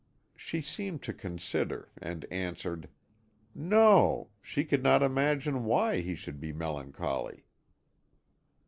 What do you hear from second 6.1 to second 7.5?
should be melancholy."